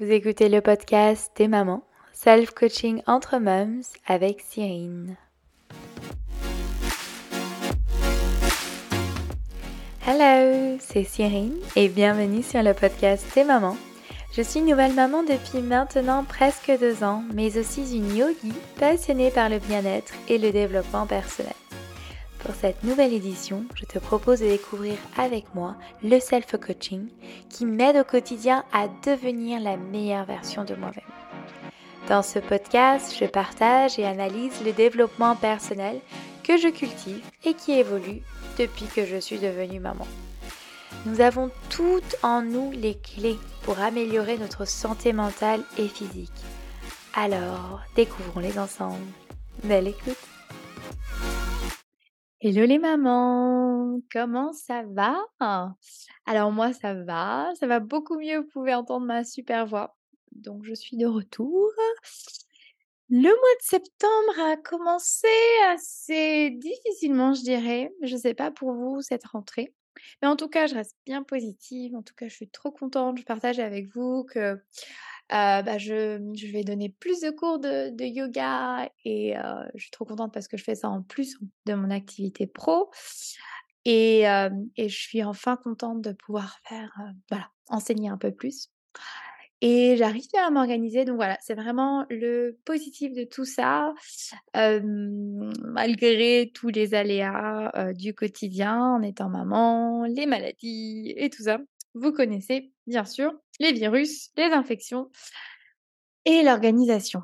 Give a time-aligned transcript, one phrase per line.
[0.00, 1.84] Vous écoutez le podcast des mamans,
[2.14, 5.16] self-coaching entre mums avec Cyrine.
[10.04, 13.76] Hello, c'est Cyrine et bienvenue sur le podcast des mamans.
[14.36, 19.48] Je suis nouvelle maman depuis maintenant presque deux ans, mais aussi une yogi passionnée par
[19.48, 21.54] le bien-être et le développement personnel.
[22.44, 27.08] Pour cette nouvelle édition, je te propose de découvrir avec moi le self-coaching
[27.48, 31.04] qui m'aide au quotidien à devenir la meilleure version de moi-même.
[32.06, 36.00] Dans ce podcast, je partage et analyse le développement personnel
[36.42, 38.20] que je cultive et qui évolue
[38.58, 40.06] depuis que je suis devenue maman.
[41.06, 46.30] Nous avons toutes en nous les clés pour améliorer notre santé mentale et physique.
[47.14, 49.06] Alors, découvrons-les ensemble.
[49.62, 50.18] Belle écoute
[52.46, 55.16] Hello les mamans, comment ça va?
[56.26, 59.96] Alors moi ça va, ça va beaucoup mieux, vous pouvez entendre ma super voix.
[60.32, 61.70] Donc je suis de retour.
[63.08, 65.26] Le mois de septembre a commencé
[65.70, 67.94] assez difficilement, je dirais.
[68.02, 69.72] Je ne sais pas pour vous cette rentrée.
[70.20, 71.96] Mais en tout cas, je reste bien positive.
[71.96, 73.16] En tout cas, je suis trop contente.
[73.16, 74.58] Je partage avec vous que
[75.30, 79.34] bah, je, je, vais donner plus de cours de, de yoga et
[79.74, 81.36] je suis trop contente parce que je fais ça en plus
[81.66, 82.90] de mon activité pro.
[83.84, 86.92] Et, et je suis enfin contente de pouvoir faire,
[87.30, 88.70] voilà, enseigner un peu plus.
[89.66, 91.06] Et j'arrive bien à m'organiser.
[91.06, 93.94] Donc voilà, c'est vraiment le positif de tout ça,
[94.54, 101.58] malgré tous les aléas du quotidien en étant maman, les maladies et tout ça.
[101.94, 105.10] Vous connaissez, bien sûr, les virus, les infections
[106.24, 107.22] et l'organisation.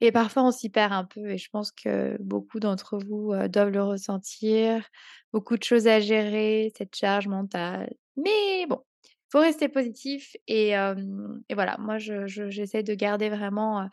[0.00, 3.70] et parfois, on s'y perd un peu et je pense que beaucoup d'entre vous doivent
[3.70, 4.86] le ressentir.
[5.32, 7.94] Beaucoup de choses à gérer, cette charge mentale.
[8.16, 8.80] Mais bon,
[9.30, 13.88] faut rester positif et, et voilà, moi, j'essaie je, de garder vraiment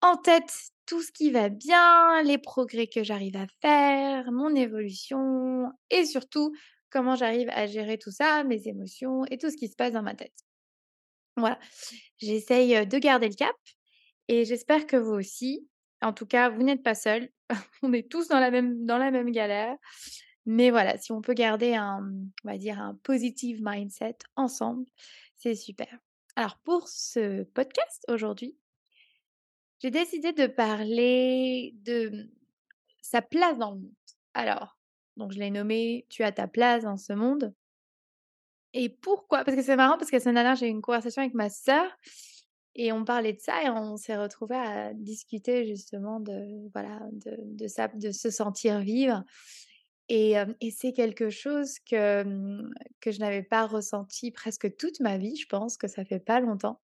[0.00, 0.52] en tête
[0.86, 6.54] tout ce qui va bien, les progrès que j'arrive à faire, mon évolution et surtout
[6.96, 10.02] comment j'arrive à gérer tout ça, mes émotions et tout ce qui se passe dans
[10.02, 10.32] ma tête.
[11.36, 11.58] Voilà,
[12.16, 13.54] j'essaye de garder le cap
[14.28, 15.68] et j'espère que vous aussi.
[16.00, 17.28] En tout cas, vous n'êtes pas seul.
[17.82, 19.76] on est tous dans la même, dans la même galère.
[20.46, 22.00] Mais voilà, si on peut garder un,
[22.44, 24.86] on va dire, un positive mindset ensemble,
[25.36, 25.98] c'est super.
[26.34, 28.56] Alors, pour ce podcast aujourd'hui,
[29.80, 32.30] j'ai décidé de parler de
[33.02, 33.94] sa place dans le monde.
[34.32, 34.78] Alors,
[35.16, 37.54] donc je l'ai nommé Tu as ta place dans ce monde.
[38.72, 39.44] Et pourquoi?
[39.44, 41.48] Parce que c'est marrant, parce que la semaine dernière, j'ai eu une conversation avec ma
[41.48, 41.86] sœur
[42.74, 47.36] et on parlait de ça et on s'est retrouvés à discuter justement de, voilà, de,
[47.42, 49.24] de, ça, de se sentir vivre.
[50.08, 55.16] Et, et c'est quelque chose que, mmh, que je n'avais pas ressenti presque toute ma
[55.16, 56.80] vie, je pense que ça fait pas longtemps.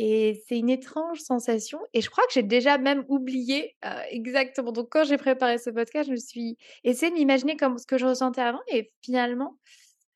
[0.00, 1.80] Et c'est une étrange sensation.
[1.92, 3.76] Et je crois que j'ai déjà même oublié
[4.10, 4.70] exactement.
[4.70, 7.98] Donc, quand j'ai préparé ce podcast, je me suis essayé de m'imaginer comme ce que
[7.98, 8.60] je ressentais avant.
[8.68, 9.58] Et finalement,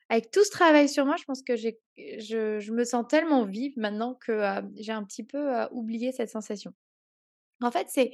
[0.08, 4.14] avec tout ce travail sur moi, je pense que je, me sens tellement vive maintenant
[4.14, 4.40] que
[4.76, 6.72] j'ai un petit peu oublié cette sensation.
[7.60, 8.12] En fait, c'est,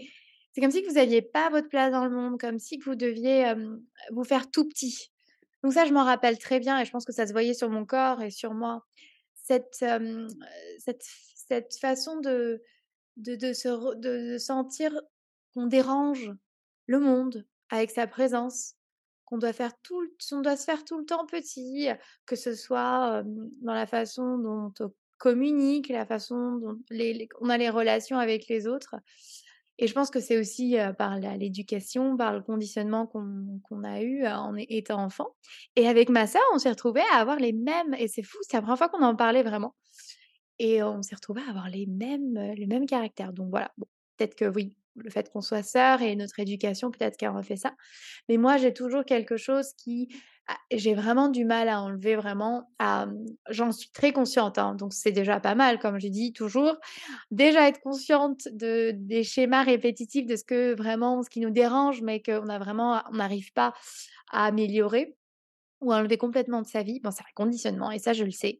[0.54, 3.52] c'est comme si vous n'aviez pas votre place dans le monde, comme si vous deviez
[4.12, 5.10] vous faire tout petit.
[5.62, 7.68] Donc ça, je m'en rappelle très bien et je pense que ça se voyait sur
[7.68, 8.86] mon corps et sur moi.
[9.34, 9.84] Cette,
[10.78, 11.02] cette
[11.48, 12.62] cette façon de,
[13.16, 14.92] de, se, de, sentir
[15.54, 16.30] qu'on dérange
[16.86, 18.74] le monde avec sa présence,
[19.24, 21.88] qu'on doit faire tout, on doit se faire tout le temps petit,
[22.26, 23.22] que ce soit
[23.62, 26.78] dans la façon dont on communique, la façon dont
[27.40, 28.94] on a les relations avec les autres.
[29.80, 34.56] Et je pense que c'est aussi par l'éducation, par le conditionnement qu'on a eu en
[34.56, 35.36] étant enfant.
[35.76, 38.56] Et avec ma sœur, on s'est retrouvés à avoir les mêmes, et c'est fou, c'est
[38.56, 39.74] la première fois qu'on en parlait vraiment.
[40.58, 43.32] Et on s'est retrouvés à avoir les mêmes, les mêmes caractères.
[43.32, 43.72] Donc voilà,
[44.16, 47.74] peut-être que oui, le fait qu'on soit sœurs et notre éducation, peut-être qu'elle refait ça.
[48.28, 50.08] Mais moi, j'ai toujours quelque chose qui,
[50.48, 52.70] ah, j'ai vraiment du mal à enlever vraiment.
[52.80, 53.12] Mmh,
[53.50, 56.76] j'en suis très consciente, hein, donc c'est déjà pas mal, comme je dis toujours.
[57.30, 62.02] Déjà être consciente de, des schémas répétitifs de ce que vraiment, ce qui nous dérange,
[62.02, 63.74] mais qu'on a vraiment, on n'arrive pas
[64.30, 65.16] à améliorer
[65.80, 67.00] ou à enlever complètement de sa vie.
[67.00, 68.58] Bon, c'est un conditionnement et ça, je le sais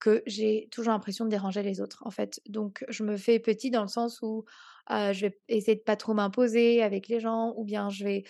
[0.00, 2.40] que j'ai toujours l'impression de déranger les autres, en fait.
[2.48, 4.44] Donc, je me fais petit dans le sens où
[4.88, 8.24] je vais essayer de pas trop m'imposer avec les gens, ou bien je vais,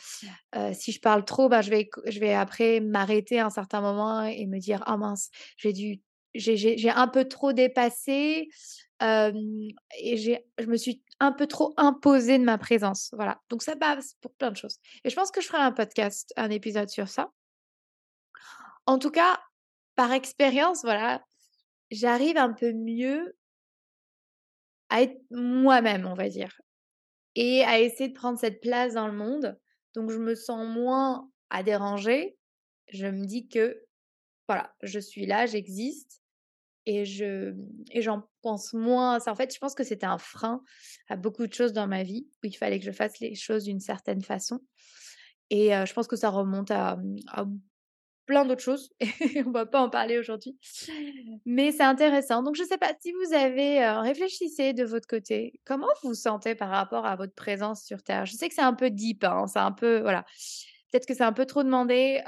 [0.75, 4.25] si je parle trop, ben, je, vais, je vais après m'arrêter à un certain moment
[4.25, 6.01] et me dire, oh mince, j'ai dû,
[6.35, 8.49] j'ai un peu trop dépassé
[9.01, 13.11] et je me suis un peu trop imposée de ma présence.
[13.13, 13.41] Voilà.
[13.49, 14.79] Donc, ça passe pour plein de choses.
[15.05, 17.31] Et je pense que je ferai un podcast, un épisode sur ça.
[18.87, 19.39] En tout cas,
[19.97, 21.23] par expérience, voilà,
[21.91, 23.37] j'arrive un peu mieux
[24.89, 26.61] à être moi-même, on va dire
[27.35, 29.59] et à essayer de prendre cette place dans le monde.
[29.95, 32.37] Donc je me sens moins à déranger.
[32.89, 33.83] Je me dis que,
[34.49, 36.23] voilà, je suis là, j'existe
[36.87, 37.55] et je
[37.93, 39.19] et j'en pense moins.
[39.25, 40.63] En fait, je pense que c'était un frein
[41.09, 43.65] à beaucoup de choses dans ma vie où il fallait que je fasse les choses
[43.65, 44.61] d'une certaine façon
[45.51, 46.99] et je pense que ça remonte à,
[47.29, 47.45] à
[48.31, 50.57] plein d'autres choses et on va pas en parler aujourd'hui.
[51.45, 52.45] Mais c'est intéressant.
[52.45, 55.61] Donc je sais pas si vous avez, heu, réfléchissez de votre côté.
[55.65, 58.27] Comment vous vous sentez par rapport à votre présence sur terre?
[58.27, 60.25] Je sais que c'est un peu deep, hein, c'est un peu voilà.
[60.93, 62.23] Peut-être que c'est un peu trop demandé.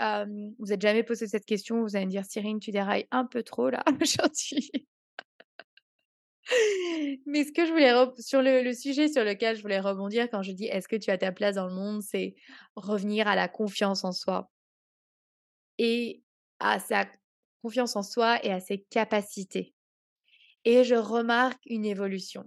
[0.58, 3.44] Vous êtes jamais posé cette question, vous allez me dire: «Cyrine, tu dérailles un peu
[3.44, 4.72] trop là aujourd'hui».
[7.26, 10.50] Mais ce que je voulais sur le sujet sur lequel je voulais rebondir quand je
[10.50, 12.34] dis: «Est-ce que tu as ta place dans le monde?» c'est
[12.75, 14.51] revenir à la confiance en soi
[15.82, 16.23] et
[16.61, 17.06] à sa
[17.62, 19.75] confiance en soi et à ses capacités
[20.64, 22.44] et je remarque une évolution.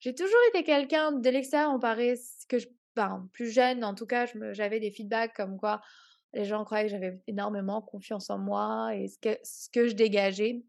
[0.00, 2.14] J'ai toujours été quelqu'un de l'extérieur, on paraît
[2.48, 2.66] que je
[2.96, 5.80] ben, plus jeune en tout cas, j'avais des feedbacks comme quoi
[6.34, 10.62] les gens croyaient que j'avais énormément confiance en moi et ce que je dégageais,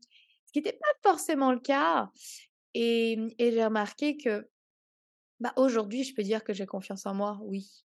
[0.46, 2.12] ce qui était pas forcément le cas
[2.74, 4.50] et et j'ai remarqué que,
[5.40, 7.86] bah, aujourd'hui, je peux dire que j'ai confiance en moi, oui.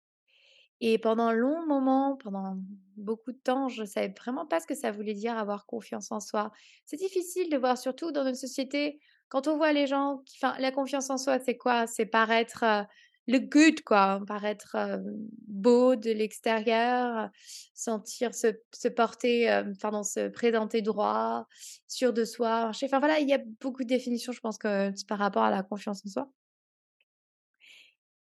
[0.80, 2.56] Et pendant un long moment, pendant
[2.96, 6.20] beaucoup de temps, je savais vraiment pas ce que ça voulait dire avoir confiance en
[6.20, 6.52] soi.
[6.86, 10.56] C'est difficile de voir, surtout dans notre société, quand on voit les gens qui enfin,
[10.60, 11.86] la confiance en soi, c'est quoi?
[11.86, 12.84] C'est paraître, heu,
[13.26, 15.02] le good quoi, paraître, heu,
[15.48, 17.28] beau de l'extérieur,
[17.74, 21.46] sentir se porter, hem, pardon, se présenter droit,
[21.88, 22.70] sûr de soi.
[22.84, 25.62] Enfin voilà, il y a beaucoup de définitions, je pense que par rapport à la
[25.62, 26.37] confiance en soi.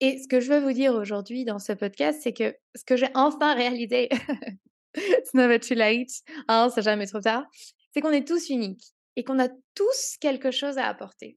[0.00, 2.96] Et ce que je veux vous dire aujourd'hui dans ce podcast, c'est que ce que
[2.96, 4.08] j'ai enfin réalisé,
[4.96, 6.10] it's never too late,
[6.46, 7.44] hein, c'est jamais trop tard,
[7.92, 11.36] c'est qu'on est tous uniques et qu'on a tous quelque chose à apporter.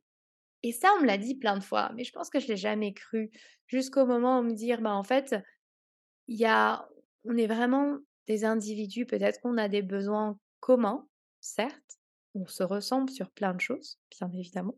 [0.63, 2.57] Et ça, on me l'a dit plein de fois, mais je pense que je l'ai
[2.57, 3.31] jamais cru
[3.67, 5.35] jusqu'au moment où me dire, bah en fait,
[6.27, 6.87] y a,
[7.25, 7.97] on est vraiment
[8.27, 11.07] des individus, peut-être qu'on a des besoins communs,
[11.39, 11.97] certes,
[12.35, 14.77] on se ressemble sur plein de choses, bien évidemment,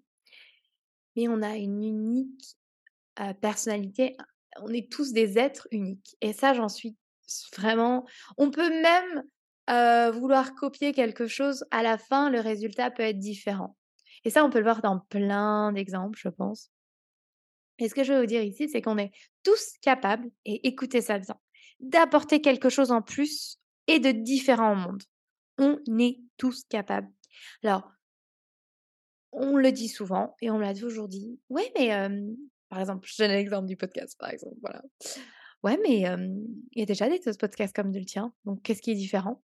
[1.18, 2.56] mais on a une unique
[3.42, 4.16] Personnalité,
[4.62, 6.96] on est tous des êtres uniques et ça, j'en suis
[7.58, 8.06] vraiment
[8.38, 9.24] on peut même,
[10.14, 13.78] vouloir copier quelque chose, à la fin, le résultat peut être différent
[14.26, 16.70] et ça, on peut le voir dans plein d'exemples, je pense
[17.80, 19.12] et ce que je veux vous dire ici, c'est qu'on est
[19.44, 21.36] tous capables et écoutez ça bien,
[21.80, 25.04] d'apporter quelque chose en plus et de différent au monde.
[25.58, 27.12] On est tous capables.
[27.64, 27.90] Alors
[29.32, 32.36] on le dit souvent et on l'a toujours dit: «Ouais, mais hem»
[32.74, 34.82] par exemple, je donne l'exemple du podcast, par exemple, voilà.
[35.62, 36.00] «Ouais, mais
[36.72, 39.44] il y a déjà des podcasts comme le tien, donc qu'est-ce qui est différent?»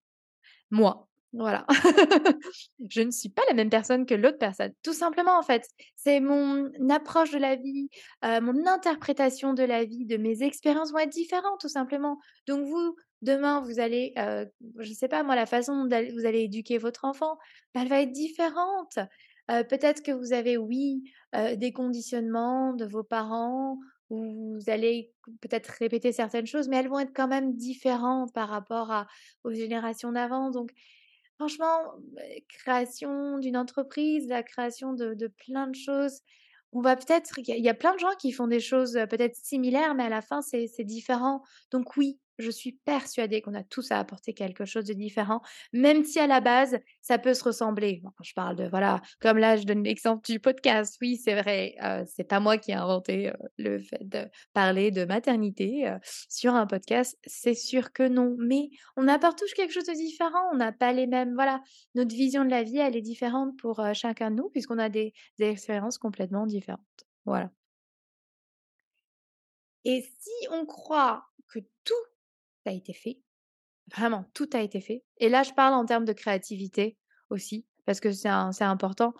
[0.71, 1.67] Moi, voilà.
[2.89, 5.63] Je ne suis pas la même personne que l'autre personne, tout simplement, en fait.
[5.95, 7.89] C'est mon approche de la vie,
[8.23, 12.17] mon interprétation de la vie, de mes expériences vont être différentes, tout simplement.
[12.47, 14.15] Donc vous, demain, vous allez,
[14.79, 17.37] je sais pas moi, la façon dont vous allez éduquer votre enfant,
[17.75, 18.97] bah, elle va être différente.
[19.69, 21.03] Peut-être que vous avez, oui,
[21.57, 23.79] des conditionnements de vos parents
[24.11, 28.49] où vous allez peut-être répéter certaines choses, mais elles vont être quand même différentes par
[28.49, 29.05] rapport
[29.43, 30.51] aux générations d'avant.
[30.51, 30.71] Donc
[31.37, 31.77] franchement,
[32.47, 36.21] création d'une entreprise, la création de de plein de choses,
[36.71, 39.95] on va peut-être il y a plein de gens qui font des choses, peut-être similaires,
[39.95, 41.41] mais à la fin, c'est différent.
[41.71, 45.41] Donc oui, je suis persuadée qu'on a tous à apporter quelque chose de différent,
[45.73, 48.01] même si à la base, ça peut se ressembler.
[48.21, 50.97] Je parle de voilà, comme là, je donne l'exemple du podcast.
[51.01, 54.91] Oui, c'est vrai, heu, c'est pas moi qui ai inventé, heu, le fait de parler
[54.91, 55.97] de maternité, heu,
[56.29, 58.35] sur un podcast, c'est sûr que non.
[58.39, 61.61] Mais on apporte tous quelque chose de différent, on n'a pas les mêmes voilà,
[61.95, 65.13] notre vision de la vie, elle est différente pour, chacun de nous puisqu'on a des
[65.39, 66.79] expériences complètement différentes.
[67.25, 67.51] Voilà.
[69.85, 71.93] Et si on croit que tout
[72.65, 73.19] a été fait,
[73.95, 76.97] vraiment tout a été fait et là je parle en termes de créativité
[77.29, 78.29] aussi, parce que c'est
[78.61, 79.13] important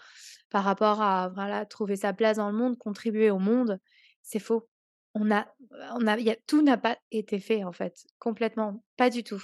[0.50, 3.80] par rapport à voilà, trouver sa place dans le monde, contribuer au monde,
[4.22, 4.70] c'est faux.
[5.16, 5.48] On a
[5.96, 9.44] on a y a tout n'a pas été fait en fait, complètement, pas du tout.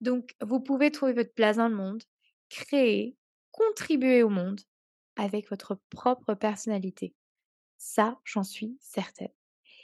[0.00, 2.02] Donc vous pouvez trouver votre place dans le monde,
[2.48, 3.16] créer,
[3.50, 4.60] contribuer au monde
[5.16, 7.14] avec votre propre personnalité.
[7.78, 9.32] Ça, j'en suis certaine.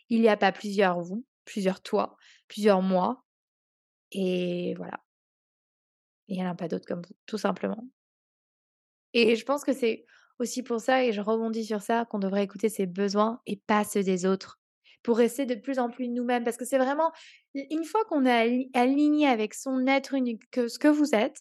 [0.08, 2.16] Il y a pas plusieurs vous, plusieurs toi,
[2.48, 3.24] plusieurs moi
[4.12, 5.00] et voilà.
[6.28, 7.88] Il y en a pas d'autres comme vous, tout simplement.
[9.14, 10.04] Et je pense que c'est
[10.38, 13.84] aussi pour ça et je rebondis sur ça, qu'on devrait écouter ses besoins et pas
[13.84, 14.60] ceux des autres,
[15.02, 16.44] pour rester de plus en plus nous-mêmes.
[16.44, 17.12] Parce que c'est vraiment
[17.54, 21.40] une fois qu'on est ali aligné avec son être unique, que ce que vous êtes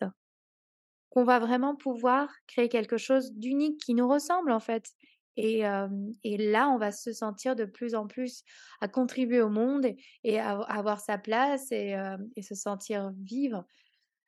[1.09, 4.91] qu'on va vraiment pouvoir créer quelque chose d'unique qui nous ressemble, en fait
[5.37, 8.43] et là, on va se sentir de plus en plus
[8.81, 9.87] à contribuer au monde
[10.23, 11.95] et à avoir sa place et
[12.41, 13.65] se sentir vivre.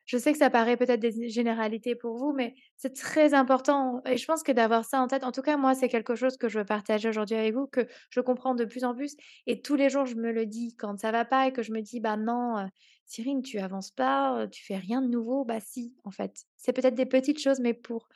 [0.06, 4.18] Je sais que ça paraît peut-être des généralités pour vous, mais c'est très important et
[4.18, 6.50] je pense que d'avoir ça en tête en tout cas, moi, c'est quelque chose que
[6.50, 9.76] je veux partager aujourd'hui avec vous, que je comprends de plus en plus et tous
[9.76, 12.00] les jours, je me le dis quand ça va pas et que je me dis:
[12.00, 12.68] «Bah non,
[13.06, 15.46] Cyrine, tu avances pas, tu fais rien de nouveau».
[15.46, 16.46] Bah si, en fait.
[16.58, 18.10] C'est peut-être des petites choses, mais pour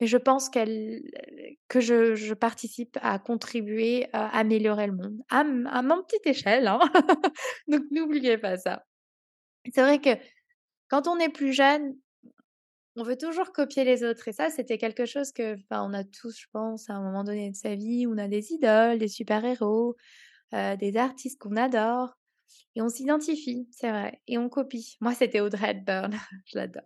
[0.00, 1.02] mais je pense qu'elles
[1.68, 6.80] que je participe à contribuer, à améliorer le monde, à à mon petite échelle, hein.
[7.68, 8.84] Donc n'oubliez pas ça.
[9.74, 10.10] C'est vrai que
[10.88, 11.96] quand on est plus jeune,
[12.96, 16.04] on veut toujours copier les autres et ça, c'était quelque chose que, enfin, on a
[16.04, 19.08] tous, je pense, à un moment donné de sa vie, on a des idoles, des
[19.08, 19.96] super-héros,
[20.54, 22.16] heu, des artistes qu'on adore
[22.76, 24.96] et on s'identifie, c'est vrai et on copie.
[25.00, 26.12] Moi, c'était Audrey Hepburn,
[26.46, 26.84] je l'adore.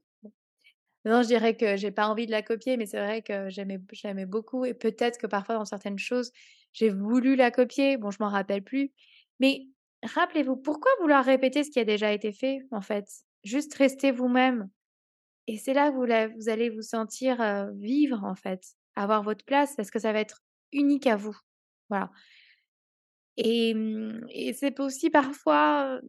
[1.04, 4.26] Non, je dirais que j'ai pas envie de la copier, mais c'est vrai que j'aimais
[4.26, 6.32] beaucoup et peut-être que parfois dans certaines choses,
[6.72, 7.98] j'ai voulu la copier.
[7.98, 8.90] Bon, je m'en rappelle plus,
[9.38, 9.66] mais
[10.02, 13.04] rappelez-vous, pourquoi vouloir répéter ce qui a déjà été fait, en fait?
[13.44, 14.70] Juste rester vous-même
[15.48, 17.38] et c'est là que vous allez vous sentir,
[17.76, 18.62] vivre, en fait,
[18.96, 20.42] avoir votre place parce que ça va être
[20.72, 21.36] unique à vous.
[21.90, 22.10] Voilà
[23.36, 26.00] et mmh et c'est aussi parfois,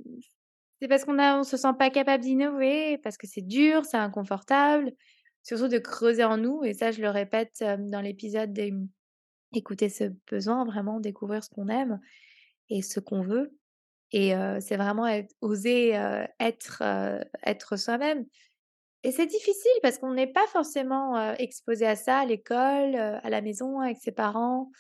[0.82, 4.94] c'est parce qu'on on se sent pas capable d'innover, parce que c'est dur, c'est inconfortable,
[5.44, 8.74] surtout de creuser en nous et ça, je le répète, hem, dans l'épisode des
[9.54, 12.00] écouter ce besoin, vraiment découvrir ce qu'on aime
[12.70, 13.58] et ce qu'on veut.
[14.12, 16.84] Et heu, c'est vraiment être oser, heu, être,
[17.46, 18.26] être soi-même.
[19.04, 23.42] Et c'est difficile parce qu'on n'est pas forcément, exposé à ça à l'école, à la
[23.42, 24.72] maison avec ses parents.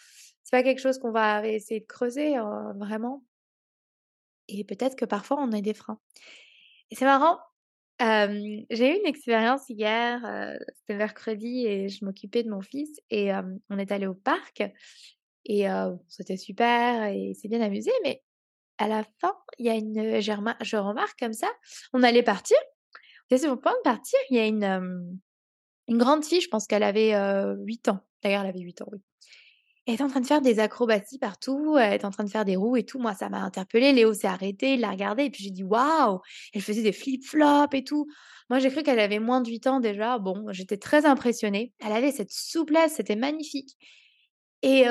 [0.43, 2.35] C'est pas quelque chose qu'on va essayer de creuser,
[2.77, 3.23] vraiment
[4.47, 5.99] et peut-être que parfois on a des freins
[6.91, 7.39] c'est marrant,
[7.99, 10.21] j'ai eu une expérience hier,
[10.75, 13.31] c'était mercredi et je m'occupais de mon fils et
[13.69, 14.63] on est allé au parc
[15.45, 15.65] et
[16.07, 18.23] c'était super et il s'est bien amusé mais
[18.77, 21.47] à la fin, il y a une remar je remarque comme ça,
[21.93, 22.57] on allait partir,
[23.25, 25.19] était sur le point de partir, il y a une,
[25.87, 27.99] une grande fille, je pense qu'elle avait, heu, 8 ans.
[28.23, 28.99] D'ailleurs, elle avait 8 ans, oui.
[29.87, 32.43] Elle était en train de faire des acrobaties partout, elle était en train de faire
[32.45, 32.97] des roues et tout.
[32.97, 33.93] Moi, ça m'a interpellée.
[33.93, 36.19] Léo s'est arrêté, il l'a regardée et puis j'ai dit: «Waouh!»
[36.53, 38.07] elle faisait des flip-flops et tout.
[38.49, 40.17] Moi, j'ai cru qu'elle avait moins de 8 ans déjà.
[40.17, 41.71] Bon, j'étais très impressionnée.
[41.85, 43.75] Elle avait cette souplesse, c'était magnifique
[44.63, 44.85] et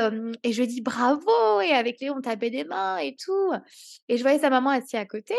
[0.44, 3.52] et je dit: «Bravo» et avec Léo, on tapait des mains et tout
[4.08, 5.34] et je voyais sa maman assise à côté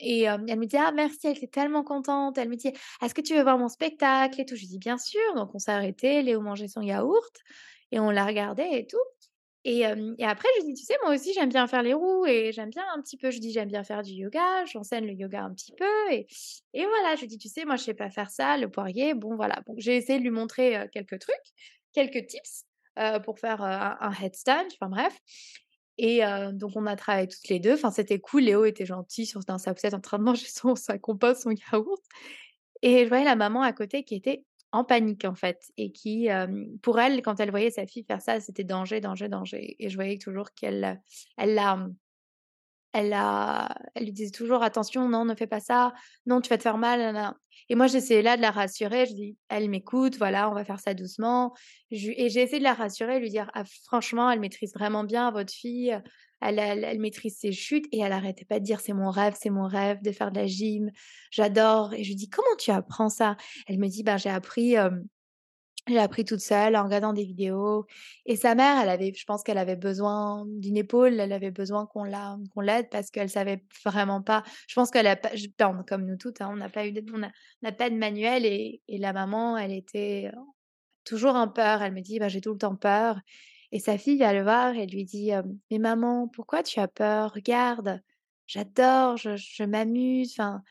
[0.00, 2.38] et elle me dit: «Ah merci», elle était tellement contente.
[2.38, 4.98] Elle me dit: «Est-ce que tu veux voir mon spectacle et tout?» je dis: «Bien
[4.98, 6.22] sûr», donc on s'est arrêté.
[6.22, 7.32] Léo mangeait son yaourt
[7.92, 8.98] et on la regardait et tout
[9.64, 12.26] et hem et après je dis: «Tu sais, moi aussi, j'aime bien faire les roues
[12.26, 15.12] et j'aime bien un petit peu» je dis: «J'aime bien faire du yoga, j'enseigne le
[15.14, 16.26] yoga un petit peu» et
[16.74, 19.14] et voilà, je dis: «Tu sais, moi, je sais pas faire ça, le poirier».
[19.14, 21.36] Bon, voilà, donc j'ai essayé de lui montrer, quelques trucs,
[21.94, 22.64] quelques tips,
[23.24, 25.18] pour faire, un un headstand, enfin bref
[25.98, 26.22] et
[26.54, 27.74] donc on a travaillé toutes les 2.
[27.74, 28.42] Enfin, c'était cool.
[28.44, 31.50] Léo était gentil sur dans sa poussette en train de manger son sa compote, son
[31.52, 32.02] yaourt
[32.82, 36.28] et je voyais la maman à côté qui était en panique, en fait et qui,
[36.82, 39.96] pour elle, quand elle voyait sa fille faire ça, c'était danger, danger, danger et je
[39.96, 41.00] voyais toujours qu'elle,
[41.38, 41.78] elle l'a,
[42.92, 45.94] elle l'a elle lui disait toujours: «Attention, non, ne fais pas ça.
[46.26, 47.38] Non, tu vas te faire mal, nanana»
[47.70, 49.06] et moi, j'essayais là de la rassurer.
[49.06, 51.54] Je dis: «Elle m'écoute, voilà, on va faire ça doucement».
[51.92, 55.52] Et j'ai essayé de la rassurer, lui dire: «Ah franchement, elle maîtrise vraiment bien votre
[55.52, 55.96] fille,
[56.40, 59.50] elle elle maîtrise ses chutes» et elle arrêtait pas de dire: «C'est mon rêve, c'est
[59.50, 60.90] mon rêve de faire de la gym,
[61.30, 63.36] j'adore» et je lui dis: «Comment tu apprends ça?»
[63.68, 64.74] elle me dit: «Ben, j'ai appris,
[65.88, 67.86] j'ai appris toute seule en regardant des vidéos»
[68.26, 71.86] et sa mère, elle avait je pense qu'elle avait besoin d'une épaule, elle avait besoin
[71.86, 74.42] qu'on la qu'on l'aide parce qu'elle savait vraiment pas.
[74.68, 76.92] Je pense qu'elle a pas je enfin, comme nous toutes, hein, on n'a pas eu
[76.92, 80.38] de on n'a pas de manuel et la maman, elle était, heu,
[81.04, 81.82] toujours en peur.
[81.82, 83.20] Elle me dit: «Bah, j'ai tout le temps peur»
[83.72, 86.88] et sa fille va le voir et lui dit, hem: «Mais maman, pourquoi tu as
[86.88, 87.32] peur?
[87.34, 88.00] Regarde,
[88.46, 90.62] j'adore, je je m'amuse, enfin,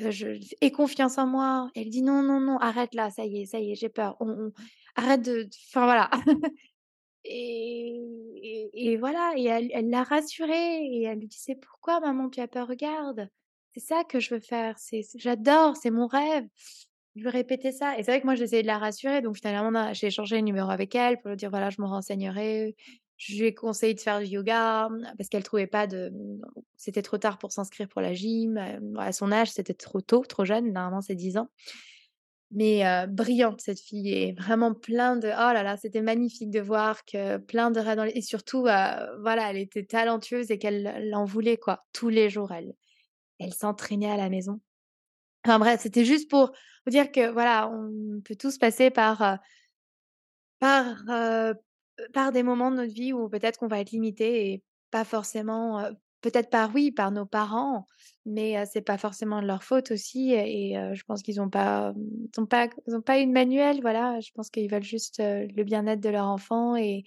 [0.00, 0.28] heu, je
[0.60, 1.70] aie confiance en moi».
[1.76, 4.16] Elle dit: «Non, non, non, arrête là, ça y est, ça y est, j'ai peur.
[4.20, 4.52] On
[4.96, 6.10] arrête de enfin voilà».
[7.24, 12.48] Et et voilà et elle l'a rassurée et elle lui disait: «Pourquoi maman tu as
[12.48, 12.68] peur?
[12.68, 13.28] Regarde,
[13.74, 16.46] c'est ça que je veux faire, c'est c'est j'adore, c'est mon rêve».
[17.16, 19.92] Je lui répétais ça et c'est vrai que moi j'essayais de la rassurer donc finalement
[19.94, 22.76] j'ai échangé le numéro avec elle pour lui dire: «Voilà, je me renseignerai».
[23.16, 26.40] Je lui ai conseillé de faire du yoga, mmh, parce qu'elle trouvait pas de mmh,
[26.76, 28.58] c'était trop tard pour s'inscrire pour la gym,
[28.98, 31.48] à son âge, c'était trop tôt, trop jeune, normalement c'est 10 ans.
[32.52, 37.04] Mais brillante cette fille et vraiment plein de oh là là, c'était magnifique de voir
[37.04, 41.24] que plein de raies dans et surtout, voilà, elle était talentueuse et qu'elle elle en
[41.24, 41.84] voulait quoi.
[41.92, 42.74] Tous les jours, elle
[43.38, 44.60] elle s'entraînait à la maison.
[45.44, 46.52] Enfin bref, c'était juste pour
[46.84, 49.38] vous dire que voilà, on peut tous passer par,
[50.58, 51.04] par,
[52.12, 55.80] par des moments de notre vie où peut-être qu'on va être limité et pas forcément,
[55.84, 57.86] heu, peut-être par oui, par nos parents,
[58.26, 61.92] mais heu, c'est pas forcément de leur faute aussi et je pense qu'ils ont pas,
[61.96, 64.20] ils ont pas ils pas eu de manuel, voilà.
[64.20, 67.04] Je pense qu'ils veulent juste, le bien-être de leur enfant et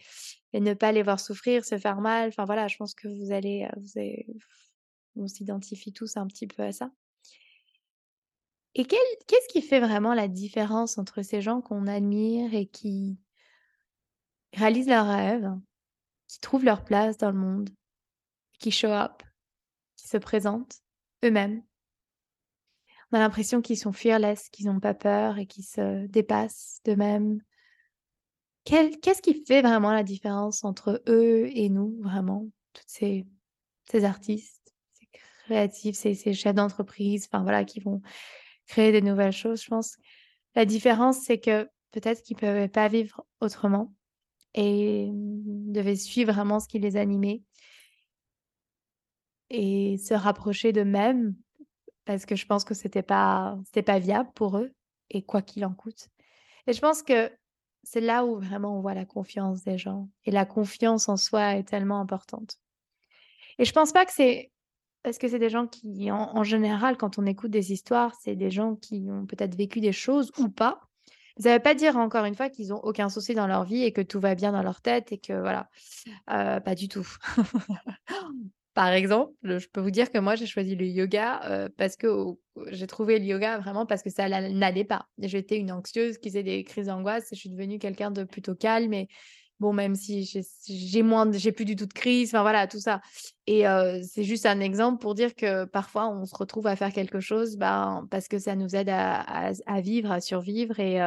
[0.53, 2.29] ne pas les voir souffrir, se faire mal.
[2.29, 4.27] Enfin voilà, je pense que vous allez, vous allez
[5.15, 6.91] on s'identifie tous un petit peu à ça.
[8.75, 13.19] Et qu'est-ce qui fait vraiment la différence entre ces gens qu'on admire et qui
[14.53, 15.51] réalisent leurs rêves,
[16.27, 17.69] qui trouvent leur place dans le monde,
[18.59, 19.23] qui show up,
[19.95, 20.81] qui se présentent
[21.23, 21.63] eux-mêmes?
[23.11, 27.41] On a l'impression qu'ils sont fearless, qu'ils n'ont pas peur et qu'ils se dépassent d'eux-mêmes.
[28.65, 32.47] Qu'est-ce qui fait vraiment la différence entre eux et nous, vraiment?
[32.73, 33.25] Toutes ces
[34.03, 35.07] artistes, ces
[35.45, 38.03] créatifs, ces chefs d'entreprise, enfin voilà, qui vont
[38.67, 39.97] créer des nouvelles choses, je pense.
[40.53, 43.91] La différence, c'est que peut-être qu'ils pouvaient pas vivre autrement
[44.53, 47.41] et mmh, devaient suivre vraiment ce qui les animait
[49.49, 51.35] et se rapprocher d'eux-mêmes
[52.05, 54.71] parce que je pense que c'était pas c'était pas viable pour eux
[55.09, 56.09] et quoi qu'il en coûte.
[56.67, 57.31] Et je pense que
[57.83, 61.55] c'est là où vraiment on voit la confiance des gens et la confiance en soi
[61.55, 62.59] est tellement importante.
[63.57, 64.51] Et je pense pas que c'est
[65.03, 68.35] parce que c'est des gens qui, en en général, quand on écoute des histoires, c'est
[68.35, 70.88] des gens qui ont peut-être vécu des choses ou pas.
[71.39, 73.93] Ça veut pas dire, encore une fois, qu'ils ont aucun souci dans leur vie et
[73.93, 75.69] que tout va bien dans leur tête et que voilà,
[76.31, 77.07] heu, pas du tout.
[78.73, 82.07] Par exemple, je peux vous dire que moi, j'ai choisi le yoga, heu, parce que
[82.71, 85.07] j'ai trouvé le yoga vraiment parce que ça n'a n'allait pas.
[85.17, 88.55] J'étais une anxieuse qui faisait des crises d'angoisse et je suis devenue quelqu'un de plutôt
[88.55, 89.09] calme et
[89.59, 90.23] bon, même si
[90.67, 93.01] j'ai moins j'ai plus du tout de crise, enfin voilà, tout ça
[93.47, 93.63] et
[94.03, 97.57] c'est juste un exemple pour dire que parfois on se retrouve à faire quelque chose,
[97.57, 100.99] ben, parce que ça nous aide à vivre, à survivre et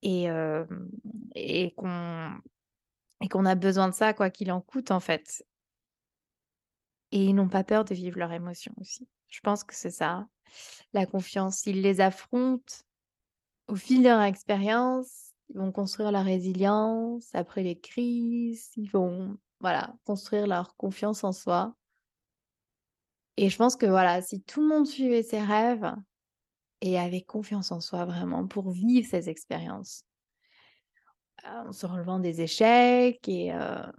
[0.00, 5.44] et qu'on a besoin de ça quoi qu'il en coûte, en fait.
[7.10, 9.08] Et ils n'ont pas peur de vivre leurs émotions aussi.
[9.28, 10.28] Je pense que c'est ça,
[10.92, 11.66] la confiance.
[11.66, 12.74] Ils les affrontent
[13.66, 19.38] au fil de leur expérience, ils vont construire la résilience après les crises, ils vont,
[19.60, 21.74] voilà, construire leur confiance en soi.
[23.38, 25.90] Et je pense que, voilà, si tout le monde suivait ses rêves
[26.82, 30.04] et avait confiance en soi vraiment pour vivre ces expériences,
[31.44, 33.92] heu, en se relevant des échecs et heu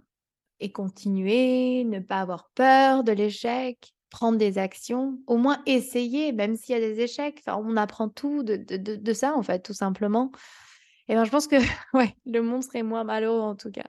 [0.60, 6.56] et continuer, ne pas avoir peur de l'échec, prendre des actions, au moins essayer, même
[6.56, 7.42] s'il y a des échecs.
[7.48, 10.32] On apprend tout de de ça, en fait, tout simplement.
[11.10, 11.56] Et ben, je pense que
[11.92, 13.86] ouais, le monde serait moins malheureux, en tout cas.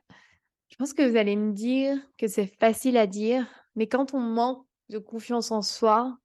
[0.70, 4.20] Je pense que vous allez me dire que c'est facile à dire, mais quand on
[4.20, 6.18] manque de confiance en soi,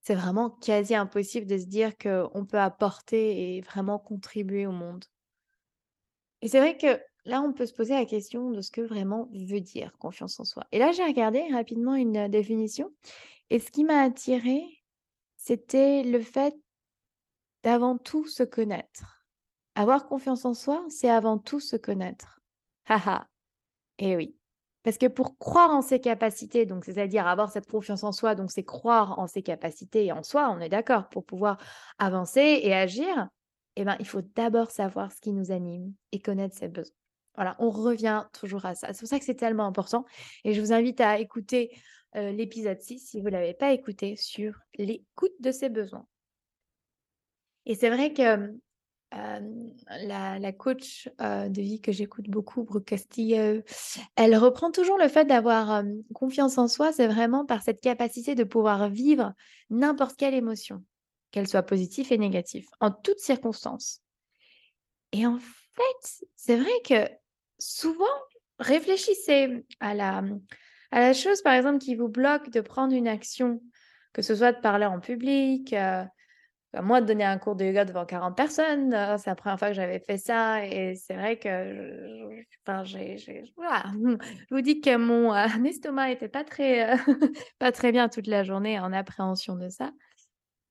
[0.00, 5.04] c'est vraiment quasi impossible de se dire qu'on peut apporter et vraiment contribuer au monde.
[6.40, 9.28] Et c'est vrai que là, on peut se poser la question de ce que vraiment
[9.34, 10.64] veut dire confiance en soi.
[10.72, 12.90] Et là, j'ai regardé rapidement une euh, définition
[13.50, 14.64] et ce qui m'a attirée,
[15.36, 16.54] c'était le fait
[17.64, 19.21] d'avant tout se connaître.
[19.74, 22.40] Avoir confiance en soi, c'est avant tout se connaître.
[22.86, 23.26] Haha,
[23.98, 24.36] et oui.
[24.82, 28.50] Parce que pour croire en ses capacités, donc c'est-à-dire avoir cette confiance en soi, donc
[28.50, 31.58] c'est croire en ses capacités et en soi, on est d'accord, pour pouvoir
[31.98, 33.28] avancer et agir,
[33.76, 36.96] eh ben, il faut d'abord savoir ce qui nous anime et connaître ses besoins.
[37.36, 38.92] Voilà, on revient toujours à ça.
[38.92, 40.04] C'est pour ça que c'est tellement important
[40.44, 41.70] et je vous invite à écouter,
[42.16, 46.06] heu, l'épisode 6 si vous ne l'avez pas écouté sur l'écoute de ses besoins.
[47.66, 48.52] Et c'est vrai que,
[49.12, 53.62] la coach, de vie que j'écoute beaucoup, Brooke Castillo,
[54.16, 55.82] elle reprend toujours le fait d'avoir,
[56.14, 59.32] confiance en soi, c'est vraiment par cette capacité de pouvoir vivre
[59.70, 60.82] n'importe quelle émotion,
[61.30, 64.00] qu'elle soit positive et négative, en toutes circonstances.
[65.12, 67.10] Et en fait, c'est vrai que
[67.58, 68.04] souvent,
[68.58, 70.40] réfléchissez à la, mmh,
[70.90, 73.62] à la chose, par exemple, qui vous bloque de prendre une action,
[74.12, 75.74] que ce soit de parler en public,
[76.80, 79.68] moi, de donner un cours de yoga devant 40 personnes, heu, c'est la première fois
[79.68, 83.16] que j'avais fait ça et c'est vrai que je enfin, j'ai
[83.56, 83.84] voilà,
[84.50, 86.98] vous dis que mon, heu, estomac était pas très, heu,
[87.58, 89.92] pas très bien toute la journée en appréhension de ça.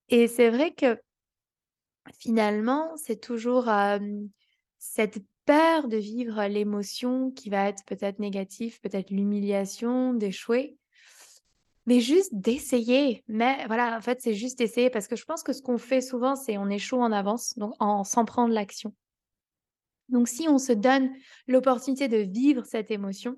[0.10, 1.00] Et c'est vrai que
[2.20, 3.68] Finalement, c'est toujours,
[4.80, 10.78] cette peur de vivre l'émotion qui va être peut-être négative, peut-être l'humiliation, d'échouer,
[11.86, 13.24] mais juste d'essayer.
[13.28, 16.02] Mais voilà, en fait, c'est juste essayer parce que je pense que ce qu'on fait
[16.02, 18.94] souvent, c'est on échoue en avance, donc en sans prendre l'action.
[20.10, 21.12] Donc si on se donne
[21.48, 23.38] l'opportunité de vivre cette émotion,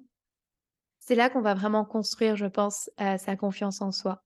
[1.00, 4.24] c'est là qu'on va vraiment construire, je pense, heu, sa confiance en soi.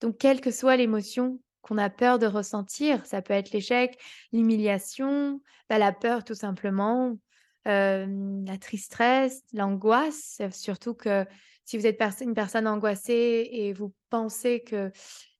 [0.00, 3.98] Donc quelle que soit l'émotion qu'on a peur de ressentir, ça peut être l'échec,
[4.32, 7.16] l'humiliation, bah, la peur tout simplement,
[7.64, 11.24] hem, la tristesse, l'angoisse, surtout que
[11.66, 14.90] si vous êtes une personne angoissée et vous pensez que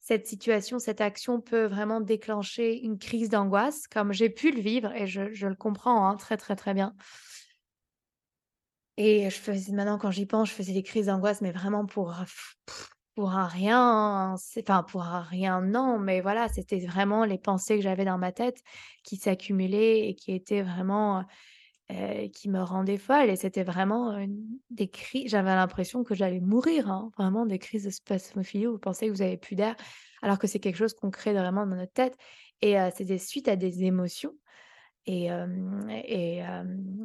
[0.00, 4.92] cette situation, cette action peut vraiment déclencher une crise d'angoisse, comme j'ai pu le vivre
[4.92, 6.94] et je le comprends, hein, très, très, très bien.
[8.96, 12.14] Et je faisais maintenant quand j'y pense, je faisais des crises d'angoisse, mais vraiment pour,
[13.14, 17.82] pour un rien, enfin pour un rien, non, mais voilà, c'était vraiment les pensées que
[17.82, 18.62] j'avais dans ma tête
[19.02, 21.24] qui s'accumulaient et qui étaient vraiment,
[22.32, 24.26] qui me rendaient folle et c'était vraiment,
[24.70, 28.78] des crises j'avais l'impression que j'allais mourir, hein, vraiment des crises de spasmophilie où vous
[28.78, 29.76] pensez que vous avez plus d'air,
[30.22, 32.16] alors que c'est quelque chose qu'on crée vraiment dans notre tête
[32.60, 34.34] et heu, c'est des à des émotions
[35.06, 36.42] et et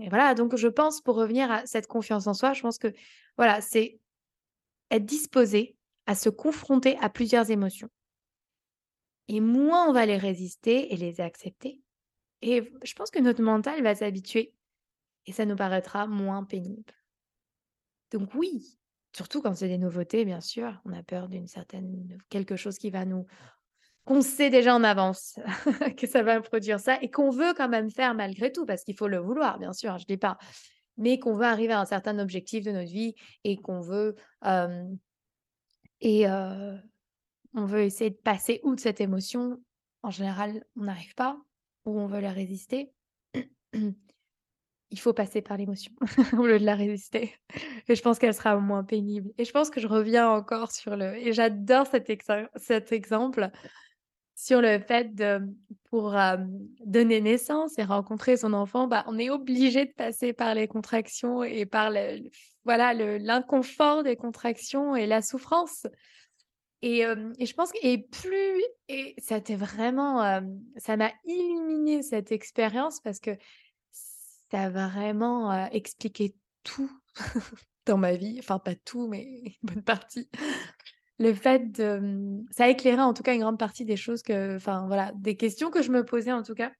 [0.09, 2.91] voilà, donc je pense pour revenir à cette confiance en soi, je pense que
[3.37, 3.99] voilà, c'est
[4.91, 7.89] être disposé à se confronter à plusieurs émotions
[9.27, 11.81] et moins on va les résister et les accepter
[12.41, 14.53] et je pense que notre mental va s'habituer
[15.25, 16.93] et ça nous paraîtra moins pénible.
[18.11, 18.77] Donc oui,
[19.15, 22.89] surtout quand c'est des nouveautés, bien sûr, on a peur d'une certaine quelque chose qui
[22.89, 23.25] va nous
[24.03, 25.39] qu'on sait déjà en avance
[25.97, 28.97] que ça va produire ça et qu'on veut quand même faire malgré tout, parce qu'il
[28.97, 30.37] faut le vouloir, bien sûr, je dis pas,
[30.97, 34.15] mais qu'on veut arriver à un certain objectif de notre vie et qu'on veut,
[36.01, 39.61] et on veut essayer de passer outre cette émotion.
[40.03, 41.37] En général, on n'arrive pas
[41.85, 42.91] ou on veut la résister.
[44.91, 45.91] Il faut passer par l'émotion
[46.37, 47.33] au lieu de la résister.
[47.87, 49.31] Et je pense qu'elle sera moins pénible.
[49.37, 53.49] Et je pense que je reviens encore sur le et j'adore cet exa cet exemple
[54.41, 55.39] sur le fait de
[55.89, 56.49] pour, hem,
[56.83, 61.43] donner naissance et rencontrer son enfant, bah, on est obligé de passer par les contractions
[61.43, 62.29] et par le
[62.63, 65.85] voilà, l'inconfort des contractions et la souffrance.
[66.81, 72.01] Et hem et je pense que et plus et ça vraiment, hem, ça m'a illuminé
[72.01, 73.31] cette expérience parce que
[74.51, 76.91] ça a vraiment, expliqué tout
[77.85, 80.29] dans ma vie, enfin pas tout, mais une bonne partie.
[81.19, 84.55] Le fait de, mmh, ça a en tout cas une grande partie des choses que
[84.55, 86.71] enfin voilà, des questions que je me posais en tout cas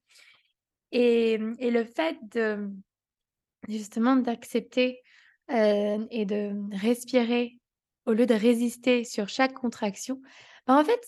[0.92, 2.82] et mmh le fait de, mmh,
[3.70, 5.02] justement d'accepter,
[5.50, 7.60] et de respirer
[8.06, 10.22] au lieu de résister sur chaque contraction,
[10.66, 11.02] bah, en fait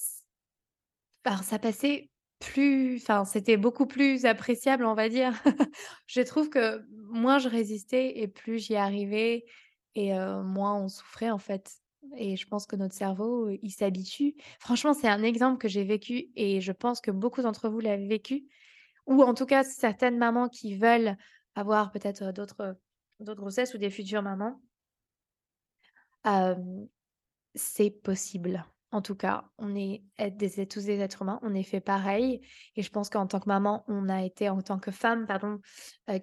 [1.23, 2.10] bah, ça passait
[2.51, 5.34] plus enfin c'était beaucoup plus appréciable on va dire.
[6.08, 9.45] Je trouve que moins je résistais et plus j'y arrivais
[9.95, 11.84] et moins on souffrait en fait
[12.17, 14.36] et je pense que notre cerveau, il s'habitue.
[14.60, 18.08] Franchement, c'est un exemple que j'ai vécu et je pense que beaucoup d'entre vous l'avez
[18.08, 18.45] vécu
[19.06, 21.17] ou en tout cas certaines mamans qui veulent
[21.56, 22.77] avoir peut-être, d'autres,
[23.19, 24.62] grossesses ou des futures mamans.
[27.56, 28.65] C'est possible.
[28.93, 32.41] En tout cas, on est des tous des êtres humains, on est fait pareil
[32.75, 35.60] et je pense qu'en tant que maman, on a été en tant que femme, pardon,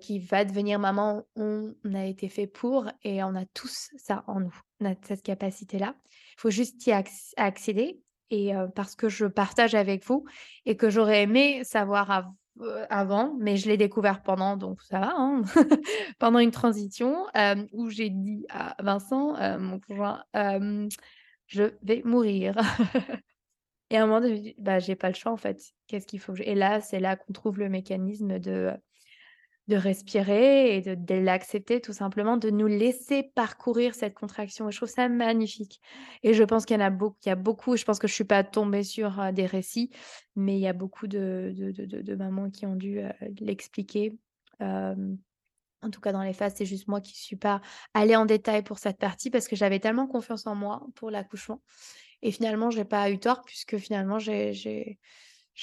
[0.00, 4.38] qui va devenir maman, on a été fait pour et on a tous ça en
[4.38, 4.54] nous.
[5.02, 5.96] Cette capacité-là.
[6.06, 10.24] Il faut juste y acc accéder et parce que je partage avec vous
[10.64, 12.32] et que j'aurais aimé savoir
[12.88, 15.42] avant, mais je l'ai découvert pendant, donc ça va, hein.
[16.20, 17.26] Pendant une transition,
[17.72, 20.22] où j'ai dit à Vincent, mon conjoint,
[21.50, 22.56] «Je vais mourir»
[23.90, 25.72] et à un moment donné, «Bah, j'ai pas le choix en fait.
[25.86, 28.72] Qu'est-ce qu'il faut que je» et là, c'est là qu'on trouve le mécanisme de,
[29.68, 34.88] de respirer et de l'accepter tout simplement, de nous laisser parcourir cette contraction je trouve
[34.88, 35.80] ça magnifique
[36.24, 38.08] et je pense qu'il y en a beaucoup il y a beaucoup je pense que
[38.08, 39.90] je suis pas tombée sur, heu, des récits,
[40.36, 43.10] mais il y a beaucoup de de de mamans qui ont dû, heu,
[43.40, 44.18] l'expliquer.
[44.60, 45.18] Hem,
[45.82, 47.60] en tout cas dans les phases, c'est juste moi qui suis pas
[47.94, 51.62] allée en détail pour cette partie parce que j'avais tellement confiance en moi pour l'accouchement
[52.22, 54.98] et finalement j'ai pas eu tort puisque finalement j'ai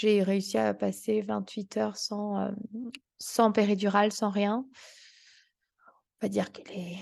[0.04, 2.56] réussi à passer 28 heures sans, hem,
[3.20, 4.66] sans péridurale, sans rien.
[6.22, 6.98] On va dire que les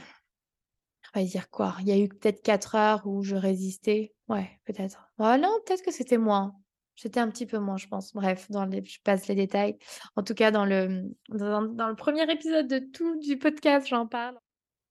[1.18, 1.78] on dire quoi?
[1.80, 4.14] Il y a eu peut-être 4 heures où je résistais.
[4.28, 5.10] Ouais, peut-être.
[5.18, 6.56] Oh non, peut-être que c'était moins.
[6.96, 8.14] C'était un petit peu moins, je pense.
[8.14, 9.78] Bref, dans les je passe les détails.
[10.16, 14.40] En tout cas, dans le, dans le 1er épisode de tout du podcast, j'en parle.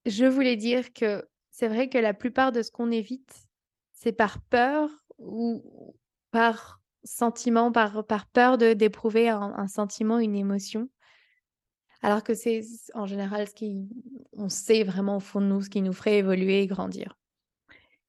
[0.05, 3.35] Je voulais dire que c'est vrai que la plupart de ce qu'on évite,
[3.93, 5.97] c'est par peur ou
[6.31, 10.90] par sentiment, par par peur de d'éprouver un un sentiment, une émotion.
[12.03, 12.61] Alors que c'est
[12.93, 13.88] en général ce qui
[14.35, 17.17] on sait vraiment au fond de nous ce qui nous ferait évoluer et grandir.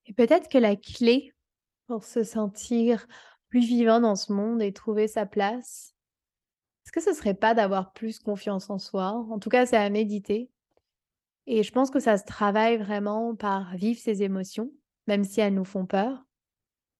[0.06, 1.34] Et peut-être que la clé
[1.88, 3.08] pour se sentir
[3.56, 5.96] plus vivant dans ce monde et trouver sa place,
[6.84, 9.26] est-ce que ce serait pas d'avoir plus confiance en soi?
[9.30, 10.52] En tout cas, c'est à méditer
[11.48, 14.74] et je pense que ça se travaille vraiment par vivre ses émotions,
[15.08, 16.26] même si elles nous font peur,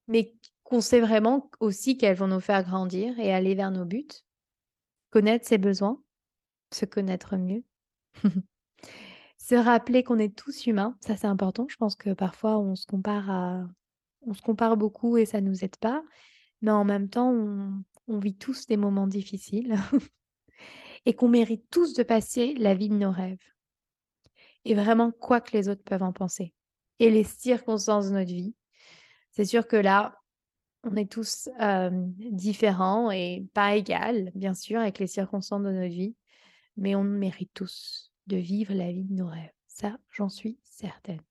[0.08, 4.08] mais qu'on sait vraiment aussi qu'elles vont nous faire grandir et aller vers nos buts.
[5.10, 6.02] Connaître ses besoins,
[6.72, 7.66] se connaître mieux.
[9.38, 11.68] Se rappeler qu'on est tous humains, ça c'est important.
[11.68, 13.68] Je pense que parfois on se compare à
[14.26, 16.02] on se compare beaucoup et ça nous aide pas,
[16.66, 17.32] mais en même temps
[18.08, 19.78] on vit tous des moments difficiles
[21.06, 23.38] et qu'on mérite tous de passer la vie de nos rêves.
[24.66, 26.54] Et vraiment quoi que les autres peuvent en penser
[26.98, 28.56] et les circonstances de notre vie.
[29.30, 30.20] C'est sûr que là,
[30.84, 31.50] on est tous,
[32.32, 36.16] différents et pas égales, bien sûr, avec les circonstances de notre vie,
[36.78, 39.52] mais on mérite tous de vivre la vie de nos rêves.
[39.68, 41.22] Ça, j'en suis certaine.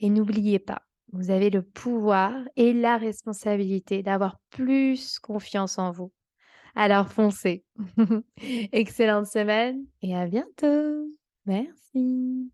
[0.00, 6.12] Et n'oubliez pas, vous avez le pouvoir et la responsabilité d'avoir plus confiance en vous.
[6.74, 7.64] Alors foncez.
[8.72, 11.08] Excellente semaine et à bientôt.
[11.46, 12.50] Merci.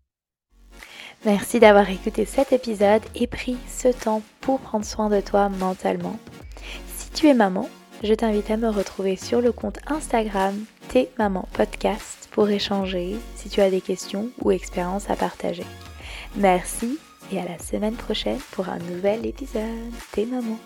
[1.25, 6.17] Merci d'avoir écouté cet épisode et pris ce temps pour prendre soin de toi mentalement.
[6.87, 7.69] Si tu es maman,
[8.03, 10.55] je t'invite à me retrouver sur le compte Instagram
[10.87, 15.65] Tes Maman Podcast pour échanger si tu as des questions ou expériences à partager.
[16.35, 16.97] Merci
[17.31, 20.59] et à la semaine prochaine pour un nouvel épisode Tes Mamans.